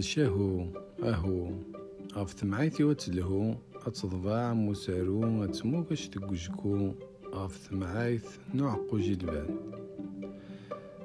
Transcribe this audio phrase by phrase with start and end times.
[0.00, 0.66] شاهو
[1.02, 1.50] أهو.
[2.14, 3.54] غف ثمعيتي وتلهو
[3.86, 6.92] أتضباع مسارو أتمو كاش تقوجكو
[7.34, 8.22] غف ثمعيت
[8.54, 9.56] نوع قوجي البان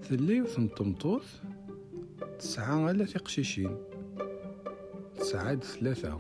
[0.04, 1.21] ثلي وثنطمطوط
[2.39, 3.77] تسعة على قشيشين
[5.20, 6.20] تسعة ثلاثة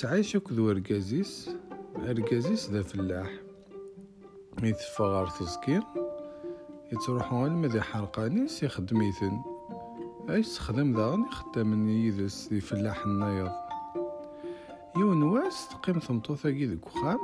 [0.00, 1.50] تعيش كذو أركازيس.
[1.96, 3.30] أركازيس ذا فلاح.
[4.62, 5.82] يتفا غار تزكير.
[6.92, 9.57] يتروحو المذي حرقانيس يخدميثن
[10.28, 13.52] أي تخدم ذا؟ يخدم يدس ذي فلاح النايض
[14.96, 17.18] يون واس تقيم ثمطوثا كي ذك وخام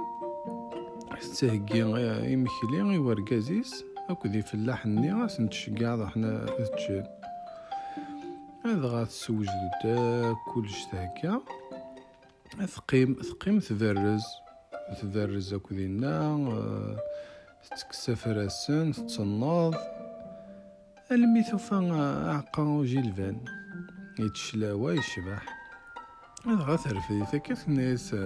[1.21, 1.79] تستهقي
[2.33, 7.07] يمكلي وركازيس أكو ذي فلاح النيغاس نتشقع ذا حنا تجين
[8.65, 9.47] هذا غاتسوج
[9.85, 11.41] دا كلش هكا
[12.67, 14.25] ثقيم ثقيم تبرز
[15.03, 16.97] تبرز أكو دينا
[17.71, 19.75] تكسى فراسن تتصنض.
[21.13, 21.77] المي ثوفا
[22.29, 23.37] عقا جيلفان.
[24.19, 25.65] يتشلاوا يشبح.
[26.47, 28.17] هذا غاترفي ثكات الناس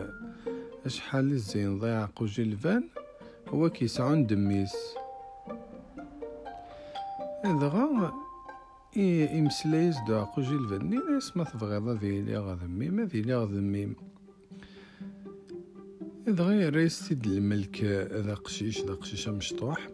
[0.87, 2.89] أشحال الزين ضيع جيلفان
[3.49, 4.75] هو كيسعون دميس.
[7.45, 8.13] هذا غا
[8.97, 11.01] يمسلايز دو عقو جيلفان.
[11.13, 13.97] ناس ما تبغيض ذي لي غاذميم ذي لي غاذميم
[16.27, 19.89] دغيا ريستي د الملك ذا قشيش ذا قشيش مشطوح.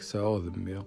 [0.00, 0.82] ساعو ذمي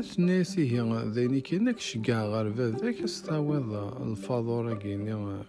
[0.00, 5.44] ثناسي هي ذيني كينك شقع غار ذاك استعوض الفاضورة كيني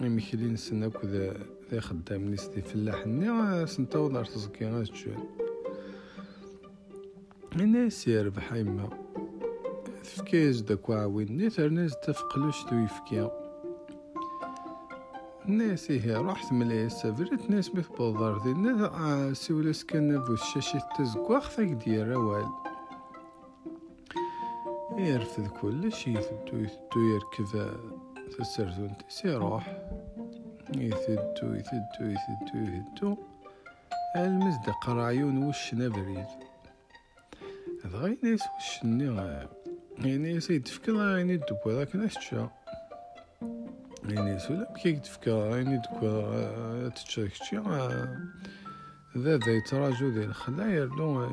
[0.00, 1.36] يمكلين سناك ذا
[1.72, 5.18] ذا خدام نيستي فلاح ني سنتاو دار تزكي غا تشوال
[7.56, 8.88] الناس يربح يما
[10.04, 13.43] فكاز داك عاوني ترناز تفقلوش تو يفكيا
[15.48, 21.50] الناس هي رحت ملي سافرت ناس مث بوضار دي الناس سولس كان بو الشاشة تزكواخ
[21.50, 22.48] ثاك ديال روال
[24.96, 27.76] يرفض كلش يثدو يثدو يركب
[28.38, 29.88] تسرزون سيروح
[30.76, 33.16] يثدو يثدو يثدو يثدو
[34.16, 36.26] المزدق رأيون وش نبريد؟
[37.84, 39.48] هذا غير ناس وش نغا
[39.98, 42.50] يعني سيد فكرة يعني الدبوة لكن اشتشا
[44.08, 47.56] يعني سولا كي تفكا يعني دكوا تتشاكشي
[49.16, 51.28] ذا ذا يتراجو ذي الخلا يردو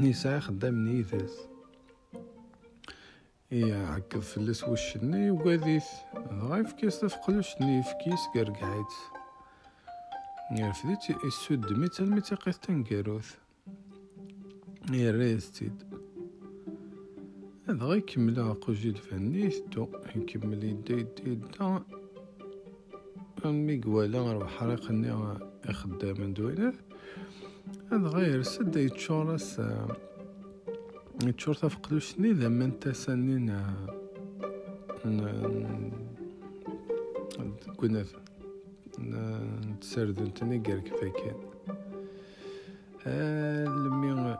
[0.00, 1.38] نساء خدام نيثاس
[3.52, 5.86] إيا عكد فلس وشني وقاذيث
[6.32, 8.92] غايف كيس تفقلوش ني في كيس قرقعيت
[10.50, 13.34] يرفديت السود ميتا الميتا قيث تنقاروث
[14.92, 15.99] يا ريستيد
[17.70, 21.84] هذا غير يكمل عقوجي الفني ثدو يكمل يدا يدا يدا
[23.44, 25.12] مي قوالا راه حريق ني
[25.72, 26.74] خدام دوينات
[27.92, 29.60] هذا غير سد يتشورس
[31.24, 33.62] يتشور تفقدوش ني ذا من تسنين
[37.76, 38.04] كنا
[39.70, 41.34] نتسرد نتني قال كفاكين
[43.84, 44.38] لمي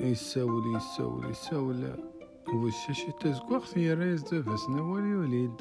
[0.00, 2.11] يساول يساول يساول.
[2.52, 5.52] وشاشي تزكوخ في رايز دافاس نوالي وليد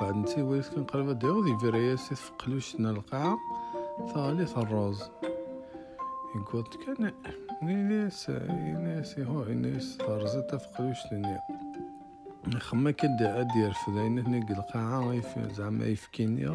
[0.00, 3.36] بعد نتي وليد كان قريبا ديغو دي فيرياس تفقلوش القاعة
[4.14, 5.02] ثالي الروز
[6.36, 7.12] يقول كان
[7.88, 11.38] ناس ناس هو ناس ترزت تفقلوش لني
[12.58, 15.00] خما كدا ادي يرفد عين هناك القاعة
[15.52, 16.46] زعما يفكيني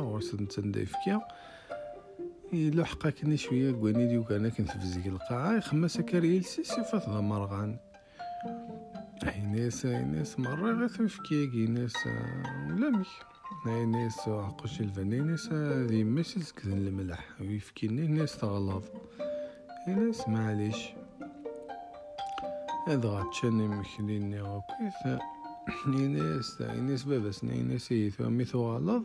[0.41, 1.21] نتندا يفكيا
[2.53, 7.21] يلحقا كني شوية قواني ديو كان كنت في زيك القاعة خما سكر يلسي صفات ذا
[9.23, 11.93] مرغان ناس ناس مرة غير تفكيك ناس
[12.69, 13.07] ولا مش
[13.65, 15.51] ناس عقوش الفني ناس
[16.03, 18.83] ماشي سكتن الملح ويفكيني ناس تغلظ
[19.87, 20.77] ناس معليش
[22.87, 25.19] هذا غاتشاني مخليني وكيف
[25.87, 29.03] ناس ناس باباس ناس يثو ميثو غلظ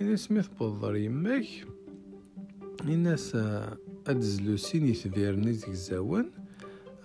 [0.00, 1.46] ناس ميث بوضر يماك
[2.84, 3.36] ناس
[4.06, 6.30] ادزلو سيني ثبيرني زيك زاوان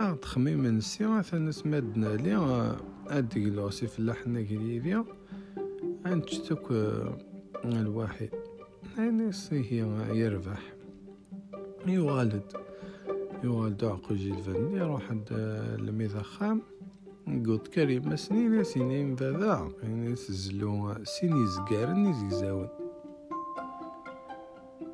[0.01, 2.35] آه تخميم نسي مثلا سمادنا لي
[3.07, 3.37] اد
[3.71, 5.05] في فلاحنا كريبيا
[6.05, 6.71] انتشتك
[7.65, 8.29] الواحد.
[8.97, 9.85] يعني هي
[10.17, 10.73] يربح.
[11.87, 12.43] يوالد.
[13.43, 16.61] يوالد عقو جيل فني يروح الميذا خام.
[17.27, 22.69] قلت كريم سنين سنين بذا يعني سزلو سيني زقارن يزقزاون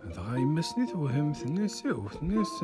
[0.04, 1.86] هذا غاي مسني توهمت الناس
[2.22, 2.64] الناس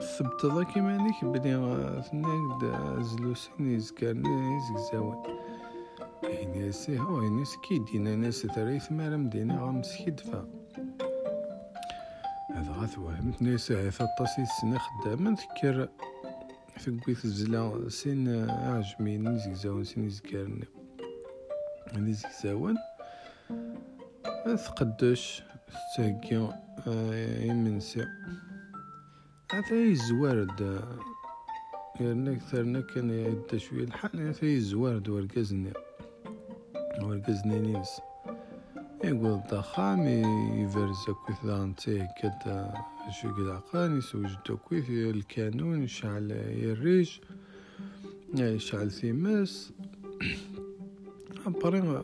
[0.00, 5.22] ثبت كيما هذيك بلي ثناك زلوسين يزكرني يزكزاون
[6.54, 10.48] ناس هو ناس كي دينا ناس تريث ما مدينة غامس كيدفا
[12.54, 15.88] هذا غاث وهمت ناس عيفا طاسي سنة خدامة نذكر
[16.78, 20.68] ثقويت الزلا سين عجمي نزيزاون سين يزكارني
[21.96, 22.76] نزيزاون
[24.56, 25.42] ثقدش
[25.96, 26.48] تاكي
[27.46, 28.06] يمنسي
[29.52, 30.80] هذا يزوارد
[32.00, 35.72] يرنا كثرنا كان يدا شوية الحال هذا يزوارد ورقزني
[37.02, 38.00] ورقزني نيس.
[39.04, 40.08] يقول الضخام
[40.58, 42.74] يفرز كويث دانتي كدا
[43.20, 46.30] شو قد عقاني سوجد كويث الكانون يشعل
[46.62, 47.10] يريج
[48.34, 49.72] يشعل ثيماس
[51.46, 52.02] أبرين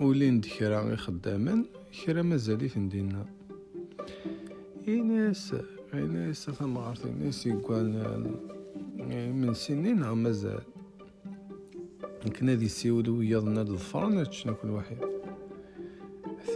[0.00, 1.64] ولين دكرا خداما
[2.04, 3.26] كرا مازاليت ندينا.
[4.88, 5.54] إناس
[5.94, 8.30] إناس ثمارت إناس يقال
[9.32, 10.62] من سنين مازال.
[12.38, 14.96] كنا دي سيولو ويضنا الفرن شنو كل واحد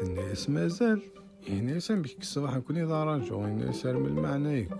[0.03, 1.03] الناس مازال.
[1.49, 4.79] الناس بك الصباح إذا راجعوا الناس من المعنى يكون.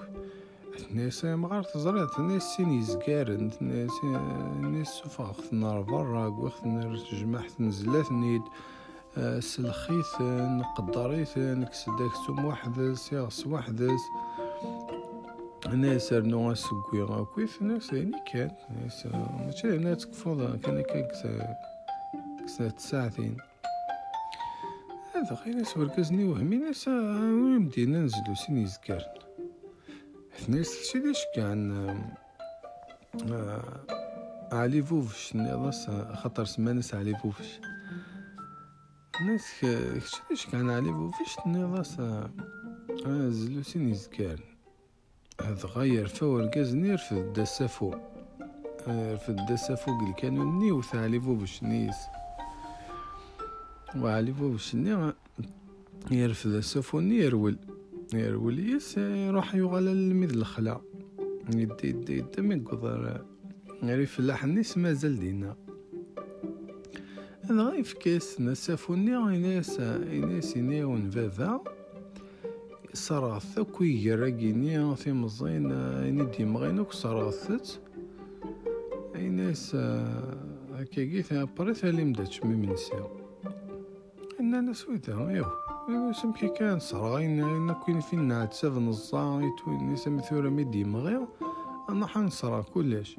[0.91, 6.65] الناس مغار تزريت الناس سين يزكارن الناس الناس سوفا نار برا وقت
[7.13, 8.43] جمعت نزلات نيد
[9.39, 13.91] سلخيت نقدريت نكسدك سوم واحد سيغس واحد
[15.73, 18.51] ناس رنو اسكوي غاكويت ناس يعني كان
[18.83, 21.57] ناس ماشي أنا تكفوض كان كاكسا
[22.45, 23.37] كسا ساعتين
[25.15, 29.05] هذا غير ناس وركزني وهمي ناس وين بدينا ننزلو سين يزكارن
[30.49, 31.89] ناس شي ليش كان
[34.53, 37.61] علي فوفش ناس خاطر سمانس علي فوفش
[39.27, 39.45] ناس
[40.31, 42.01] كشي كان علي فوفش ناس
[43.35, 44.54] زلو سين يزكارن
[45.41, 47.95] هذا غير فور كازنير في الدسافو.
[48.87, 51.97] في الدسافو اللي كانوا ني ثاليفو باش نيس.
[53.97, 55.13] وعليفو باش ني
[56.11, 57.57] يرفد السافو ني يرول
[58.15, 60.81] يرول يس يروح يغلى الميد الخلا.
[61.55, 63.25] يدي يدي يدي من قدر.
[63.83, 65.57] يعني فلاح نيس مازال دينا.
[67.43, 71.65] هذا غير في نسافو ني ناس ناس ينيون فافا.
[72.95, 77.81] صراث كوي يراقيني في مزين اني ديما غينك صراثت
[79.17, 79.77] اي ناس
[81.23, 83.09] ثا بريث اللي مداتش من نسيو
[84.41, 90.23] أن أنا سويتها ايوا سمكي كان صراغين أنا كوين فين نعد سفن الزايت وين سمي
[90.23, 91.27] ثورة مي ديما غير
[91.91, 93.17] أنا حنصرا كلش.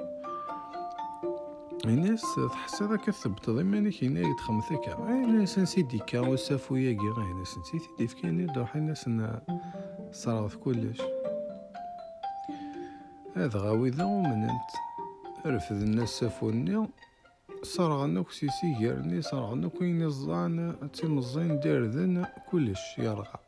[1.85, 7.43] الناس تحس هذا كثبت ضمني كينا يتخمثك الناس نسيدي كا وسافو ياكي غير
[10.11, 11.01] صراف كلش.
[13.35, 14.71] هذا غاوي ذا ومننت
[15.45, 16.87] رفض الناس سافوني
[17.63, 23.39] صرغنا كسيسي غيرني صرغنا كوين الزان تيمزين دير ذن كلش يرغى.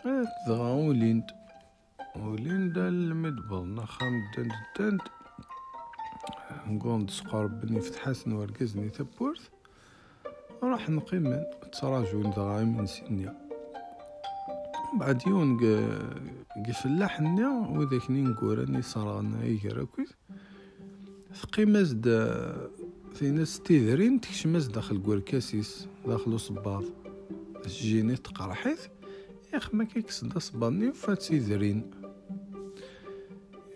[0.00, 1.30] هذا وليند
[2.16, 5.00] وليند المدبر خام دند دند.
[6.66, 9.48] نقوم تسقى بني فتحاسن ورقزني تبورث
[10.62, 11.44] راح نقيم
[11.80, 13.45] تراجو دغا من سنيا.
[14.98, 15.56] بعد يون
[16.68, 20.14] قفلاح نيا وذاك نقول اني صرانا يقرا كويس.
[21.34, 22.70] ثقيماز دا
[23.14, 26.84] في ناس تيذرين تكشماز داخل كوركاسيس داخل صباط.
[27.66, 28.86] جيني تقرحيث
[29.54, 31.90] ياخ ما كيكس دا صباني فات تيذرين.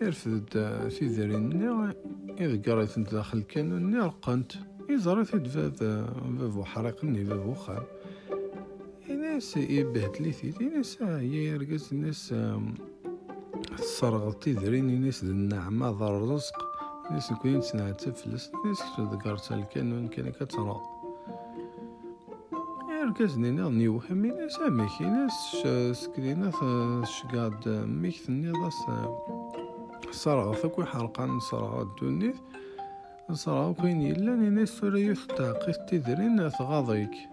[0.01, 0.45] يرفد
[0.99, 1.93] تيذرين نيا
[2.39, 4.51] إذا قريت داخل كانون رقنت
[4.89, 7.83] يزرى في فاف فاف حريق ني خان
[9.33, 12.35] ناس يبهدلي ثيتي ناس هي يرقز ناس
[13.75, 16.57] صرغ تيدرين ناس النعمة ضر الرزق
[17.11, 20.81] ناس كوين سنة تفلس ناس كتو ذكرت الكانون كان كترى.
[23.01, 25.57] يرقزني نغني وهمي ناس أميكي ناس
[25.97, 26.51] سكرينا
[27.05, 28.79] شقاد ميكثني ضاس
[30.11, 32.33] صرغ ثكوي حرقان صرغ الدنيا
[33.31, 37.30] صرغ كوين يلا ناس فورا يوث تاقيت تدرين ثغاضيك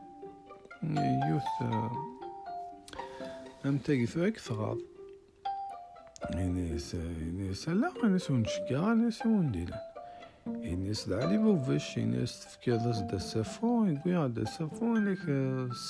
[0.83, 1.43] يوث
[3.67, 4.79] أم تاقي ثواك ثغاض
[6.35, 6.95] ناس
[7.39, 9.81] ناس لا ناس ونشكا ناس وندينا
[10.87, 15.19] ناس دعالي بوفش ناس تفكي ضس دا سافو يقول دا سافو لك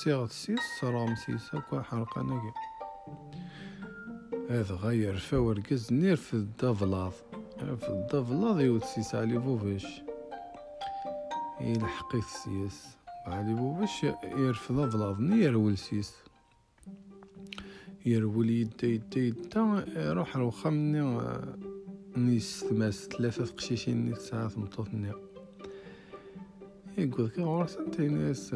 [0.03, 2.53] سيغ سيس صرام سيسا كوا حرقانا
[4.49, 7.11] هذا غير فور كز نير في الدافلاض
[7.59, 10.01] في الدافلاض يوت سيس علي بوفش
[11.61, 12.98] يلحقيت سيس.
[13.29, 16.15] علي بوفش يرفض افلاض نير ولسيس.
[18.05, 21.21] يرول يدا يدا يدا يروح روخا مني
[22.17, 25.11] نيس تماس ثلاثة قشيشين نيس ساعة مطوطني
[26.97, 28.55] يقول لك غورس انت ناس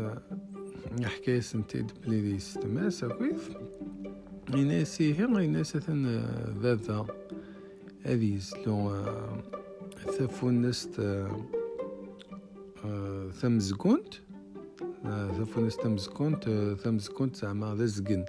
[1.03, 3.49] حكاية سنتي بلي ديس تماس كويس
[4.55, 6.05] يناسي هي يناسي ثن
[6.61, 7.05] ذاذا.
[8.05, 9.43] هذه يزلو آه،
[10.17, 11.01] ثافونست
[13.31, 14.13] ثمزكونت
[15.03, 16.49] ثافونست ثمزكونت
[16.83, 18.25] ثمزكونت زعما ذا زقن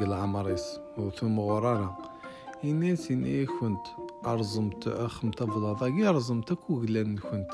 [0.00, 0.80] قل عمريس.
[0.98, 1.98] وثم غرارة.
[2.64, 3.86] إناس إني كنت؟
[4.26, 7.50] أرزمت أخمت بلاضاقي أرزمت كوغلان كنت.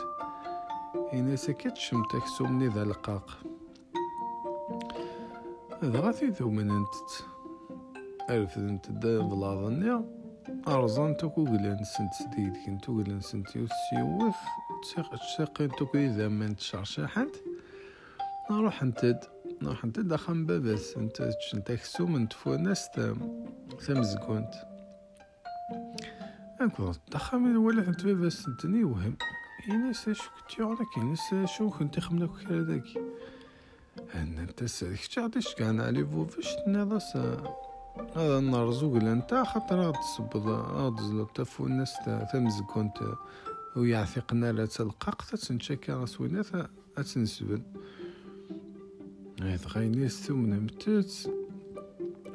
[1.15, 3.39] إناس كتشمت أكسومني ذا القاق.
[5.83, 6.95] هذا غاثي ذو من أنت
[8.31, 10.05] أرفدنت دا بلاضني
[10.69, 14.37] أرزان تكو قلان سنت سديد كنتو قلان سنت يوسيوث
[15.21, 17.29] تساقين تكو إذا من تشرشاحت
[18.51, 19.25] نروح انتد
[19.63, 22.89] نروح انتد أخم بابس أنت تشنت أكسو من تفونس
[23.87, 24.55] تمزقونت
[26.61, 29.17] أكو تخم ولا أنت بابس انتني وهم.
[29.71, 30.99] إنس شو كنت يعرك.
[30.99, 33.01] إنس شو كنت خمنا كرا داكي
[34.15, 37.17] أنا أنت سالك تعطيش كان علي فوفش نضاس
[38.17, 41.95] هذا زوج أنت خاطر غاد تصبض زلو تفو الناس
[42.33, 42.99] تمزكونت
[43.77, 45.23] ويعثقنا لا تلقاق.
[45.23, 46.69] تتنشكا رسولنا
[47.15, 47.63] تنسبن.
[49.43, 51.31] هذا غيني ثمن متت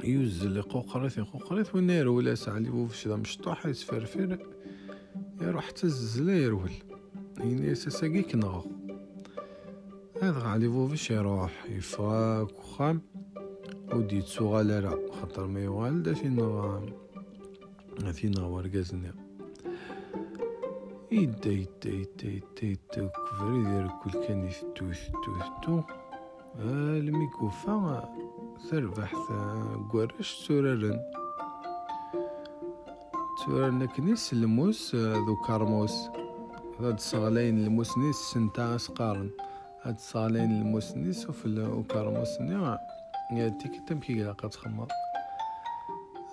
[0.04, 4.38] يوزل قوقريث قوقريث ونير ولا سعلي بوفش ذا مشطوح يتفرفر
[5.42, 6.72] يروح تززلا يرول
[7.40, 8.66] يني ساساقي كنغ
[10.22, 13.02] هذا غالي بوفش يروح يفاك وخام
[13.94, 16.82] ودي تسوغالارا خاطر ما يوالد فينا
[18.14, 19.14] فينا ورقازنا
[21.12, 25.82] يدا يدا يدا يدا يدا كفر يدير كل كان يثتو يثتو يثتو
[26.60, 28.14] الميكوفا
[28.70, 29.14] تربح
[29.94, 31.00] قرش سوررن
[33.46, 36.10] سوررن كنيس الموس ذو كارموس.
[36.80, 39.30] هاد صغالين الموس نيس سنتا اسقارن
[39.82, 42.80] هاد صغالين الموس نيس وفي الكارموس نيا
[43.32, 44.88] ياتيك تمكي قد تخمر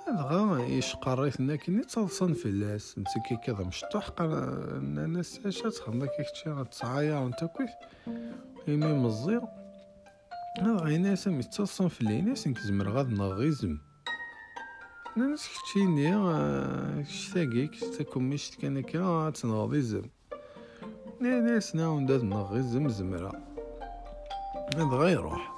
[0.08, 2.98] غا إيش قريت كني تصلصن في اللاس.
[2.98, 7.70] نسكي كذا مشطوح قال اش تخمر كيك تشي غتصعايا وانت كيف
[8.68, 9.42] يمي مزير
[10.58, 13.78] هذا غينا سامي تصلصن في الليناس نكزمر غاد نغيزم
[15.16, 16.12] ناس كتشيني
[17.02, 20.02] كشتاقيك تاكم مش كان كا تنغضيزم
[21.20, 23.32] ناس ناون داد نغيزم زمرا
[24.74, 25.52] هذا غيروح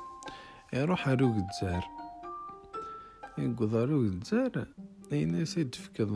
[0.73, 1.09] يروح.
[1.09, 1.85] أروق الزهر
[3.39, 4.11] يقضى أروق
[5.13, 6.15] اي ناس يدفكض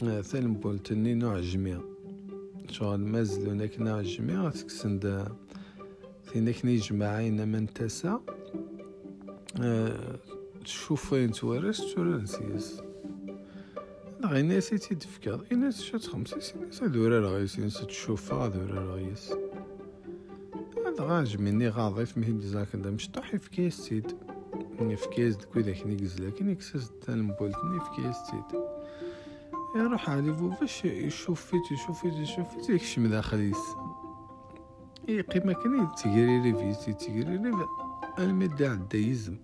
[0.00, 1.80] ثالم بولتني نوع جميع.
[2.70, 5.28] شغل مازلو ناك نوع جميع تكسند
[6.32, 8.18] ثيناك نجمعين من تسع
[10.64, 12.80] تشوف وين توارس تورا نسيس
[14.24, 19.32] غي ناسي تيدفكا ناس شات خمسة ناس دورا رغيس ناس تشوفها دورا رغيس
[20.86, 24.12] هذا غاج مني غاضيف مهي دزاك دا مشطوح في كيس سيد
[24.78, 28.60] في كيس دكو ذاك نيكز لكن يكسس تنبولتني في كيس سيد
[29.76, 33.56] يروح علي فو باش يشوف فيت يشوف فيت يشوف فيت يكشم داخليس
[35.08, 37.66] يقيم كان تيجري فيزي تيجري ريفي
[38.18, 39.36] المدة عدا يزم.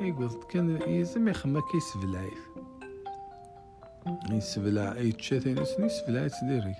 [0.00, 2.48] يقول كان يزم يخما كيسبلايف
[4.30, 6.78] يسبلع يتشات ناس يسبلع ديريكت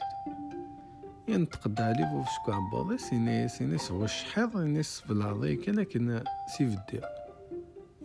[1.29, 6.25] ينتقد علي بوف شكو عباضي سينا سينا سوا شحيض ناس بلاضي كان كنا
[6.57, 7.01] سيفدي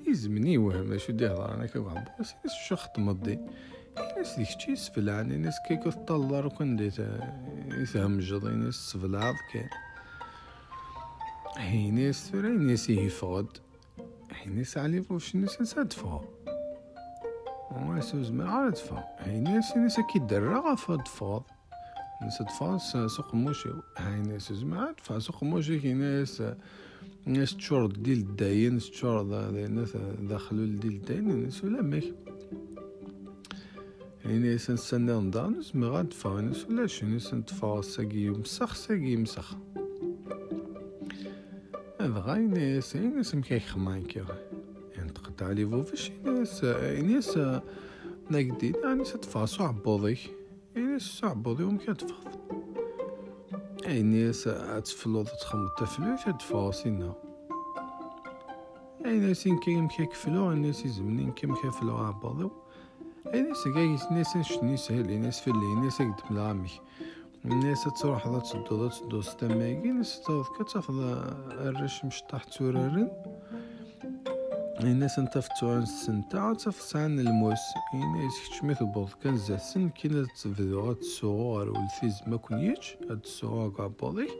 [0.07, 3.39] يزمني وهم شو دي هضر أنا كيف عباضي سينا شو خطمة دي.
[3.97, 6.99] ناس ديك تشي سفلع ناس كيكو تطلر وكان ديت
[7.67, 9.69] يفهم جضي ناس سفلع كان
[11.57, 13.57] هي ناس ترى ناس يفقد
[14.31, 16.21] هي ناس علي فوش ناس نسادفها
[17.71, 21.43] وما سوز ما عاد فا هي ناس ناس كي درا فاد فاض
[22.21, 24.53] ناس تفاص سوق موشي هاي ناس
[24.97, 26.43] تفا سوق موشي كي ناس
[27.25, 29.23] ناس تشور ديال الداين ناس تشور
[29.67, 32.30] ناس داخلو ديال الداين ناس ولا ميك
[34.25, 39.55] يعني سنستنى نضانس مي غاد فانس ولا شنو سنتفا ساقي مسخ ساقي مسخ
[42.01, 44.23] هذا غاي ناس ناس مكاي خمان كي
[44.95, 47.37] يعني تقطع لي فوفش ناس ناس
[48.31, 50.17] نقدي يعني ستفا صعب بوضي
[50.75, 52.31] ناس صعب بوضي ومكا تفخذ
[53.87, 54.49] اي ناس
[54.85, 57.13] تفلوض تخمط تفلوش تفا سينا
[59.05, 62.51] اي ناس كاين مكا كفلو ناس يزمنين كي مكا فلو عباضو
[63.25, 66.69] ناس كاع ناس شني سهل ناس في اللي ناس قد ملامي
[67.45, 70.93] الناس تروح ذا تدو ذا تدو ناس تاخذ كتاخذ
[71.49, 73.11] الرش مشطح تورارن
[74.79, 77.59] الناس انت في توران السنتا تاف سعن الموس
[77.93, 83.71] الناس كتشمي تبوض كان زاسن كينا تفدو غا تسوغو غار ولثيز ما كونيتش هاد تسوغو
[83.71, 84.31] كاع بوضيك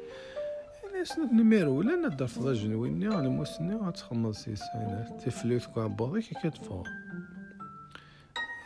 [0.90, 6.26] الناس نميرو ولا ندر في ضا جنويني أنا موسني غاتخمض سيسان تفلوث كاع بوضيك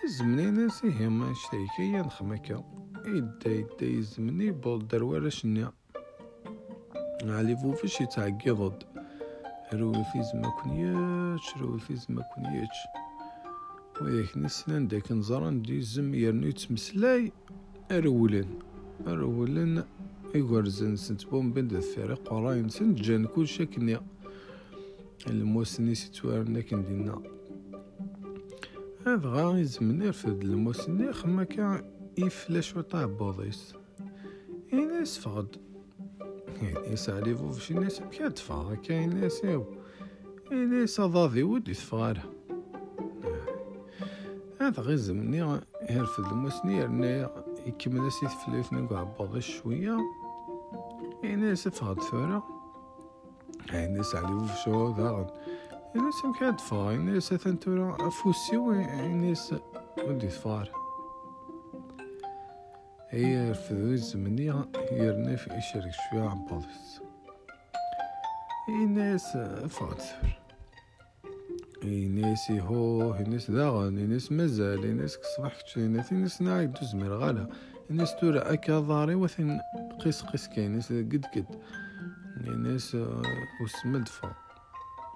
[0.07, 2.63] زمني ناسي هما شتيكي نخمكا
[3.07, 5.71] يدا يدا يزمني بود دروارة شنيا.
[7.23, 8.83] علي فوفش يتعقض
[9.73, 12.79] روي في زما كنياتش روي في زما كنياتش
[14.01, 17.31] وياك نسنان داك نزران دي زم يرنو يتمسلاي
[17.91, 18.59] أرولن
[19.07, 19.83] أرولن
[20.35, 24.01] إيغورزن سنت بوم بند الفريق وراين سنت جان كل شكنيا
[25.27, 27.21] الموسني ستوارنا كندينا
[29.07, 33.73] هذا غا يزمن يرفد الموسني خما كان يفلاش وطاع بوضيس
[34.73, 35.55] يناس فغد
[36.61, 39.65] يناس علي فوفش يناس بكاد فغا كاين ناس يو
[40.51, 42.31] يناس ضاضي ودي تفغارها
[44.61, 47.31] هذا غير زمني يرفد الموسني يرنا
[47.65, 49.97] يكمل اسيت فلايف نقع بوضيس شوية
[51.23, 52.43] يناس فغد ثورة
[53.73, 55.27] يناس علي فوفش ذاغن
[55.95, 59.53] يناس مكاد فغا يناس ثنتورا أفوسي ويناس
[60.07, 60.85] ودي تفغارها
[63.09, 67.01] هي رفضو الزمنية يرنا في إشارك شوية عن بادس
[68.69, 69.37] الناس
[69.69, 70.39] فاتفر
[71.83, 77.49] الناس هو الناس داغن الناس مازال الناس كصبح كتشينات الناس نعيد زمير غالا
[77.89, 79.59] الناس تورا أكا ضاري وثن
[80.03, 81.45] قيس قيس كاين الناس قد قد
[82.47, 82.97] الناس
[83.63, 84.44] وسمدفا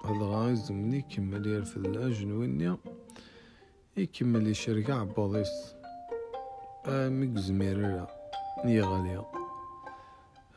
[0.04, 2.76] هذا زمني يكمل يرفض الأجنوينيا
[3.96, 5.74] يكمل يشارك عباديس
[6.88, 8.08] ميك زميرة
[8.64, 9.26] نية غالية.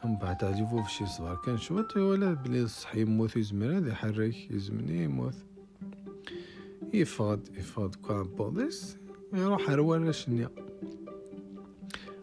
[0.06, 1.36] من بعد عجبو شي صغار.
[1.46, 5.36] كان شوط ولا بلي صح يموت يزمر هذا يحرك يزمني يموت
[6.94, 8.98] يفقد يفقد كان بوليس
[9.34, 10.50] يروح هروالا شنيا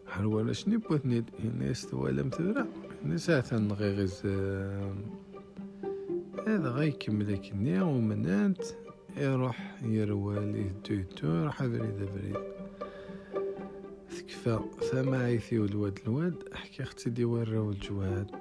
[0.09, 2.67] هروالا شني بوثني الناس ولا مثلا
[3.05, 4.23] الناس ثان غيغز
[6.47, 8.63] هذا غيكمل كنيا ومنانت
[9.17, 12.37] يروح يروالي الدكتور راح بريد بريد
[14.11, 14.61] تكفى
[14.93, 16.35] فما عيثي والواد الواد.
[16.55, 18.37] أحكي أختي دي وراو الجواد.